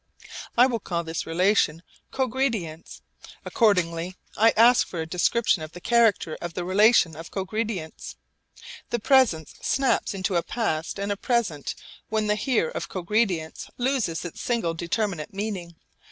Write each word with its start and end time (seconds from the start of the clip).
I 0.57 0.65
will 0.65 0.79
call 0.79 1.03
this 1.03 1.27
relation 1.27 1.83
'cogredience.' 2.11 3.01
Accordingly 3.45 4.15
I 4.35 4.49
ask 4.57 4.87
for 4.87 4.99
a 4.99 5.05
description 5.05 5.61
of 5.61 5.73
the 5.73 5.79
character 5.79 6.39
of 6.41 6.55
the 6.55 6.65
relation 6.65 7.15
of 7.15 7.29
cogredience. 7.29 8.15
The 8.89 8.97
present 8.97 9.49
snaps 9.63 10.15
into 10.15 10.37
a 10.37 10.41
past 10.41 10.97
and 10.99 11.11
a 11.11 11.17
present 11.17 11.75
when 12.09 12.25
the 12.25 12.33
'here' 12.33 12.69
of 12.71 12.89
cogredience 12.89 13.69
loses 13.77 14.25
its 14.25 14.41
single 14.41 14.73
determinate 14.73 15.35
meaning. 15.35 15.75